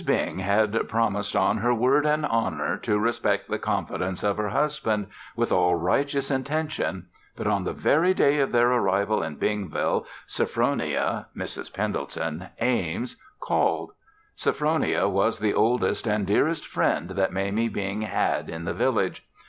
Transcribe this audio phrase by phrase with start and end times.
[0.03, 5.05] Bing had promised on her word and honor to respect the confidence of her husband,
[5.35, 11.27] with all righteous intention, but on the very day of their arrival in Bingville, Sophronia
[11.37, 11.71] (Mrs.
[11.71, 13.91] Pendleton) Ames called.
[14.35, 19.23] Sophronia was the oldest and dearest friend that Mamie Bing had in the village.